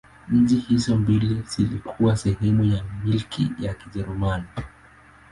Nchi 0.29 0.55
hizo 0.69 0.97
mbili 0.97 1.41
zilikuwa 1.41 2.17
sehemu 2.17 2.63
ya 2.63 2.83
Milki 3.03 3.51
ya 3.59 3.73
Kijerumani. 3.73 4.45